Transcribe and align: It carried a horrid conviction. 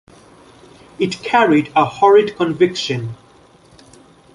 It 0.97 1.21
carried 1.21 1.71
a 1.75 1.85
horrid 1.85 2.35
conviction. 2.35 3.15